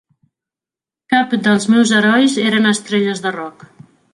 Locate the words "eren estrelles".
2.47-3.25